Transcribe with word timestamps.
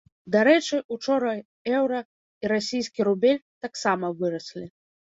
Дарэчы, 0.35 0.77
учора 0.95 1.33
еўра 1.79 2.01
і 2.45 2.53
расійскі 2.55 2.99
рубель 3.11 3.43
таксама 3.69 4.15
выраслі. 4.25 4.67